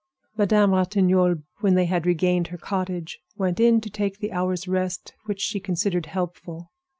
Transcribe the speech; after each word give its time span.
Madame 0.35 0.71
Ratignolle, 0.71 1.43
when 1.59 1.75
they 1.75 1.85
had 1.85 2.07
regained 2.07 2.47
her 2.47 2.57
cottage, 2.57 3.19
went 3.37 3.59
in 3.59 3.79
to 3.81 3.87
take 3.91 4.17
the 4.17 4.31
hour's 4.31 4.67
rest 4.67 5.13
which 5.27 5.41
she 5.41 5.59
considered 5.59 6.07
helpful. 6.07 6.71